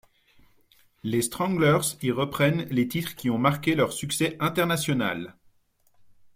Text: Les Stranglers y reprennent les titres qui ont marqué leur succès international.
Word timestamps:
Les 1.03 1.21
Stranglers 1.21 1.95
y 2.01 2.09
reprennent 2.09 2.65
les 2.71 2.87
titres 2.87 3.15
qui 3.15 3.29
ont 3.29 3.37
marqué 3.37 3.75
leur 3.75 3.93
succès 3.93 4.35
international. 4.39 5.37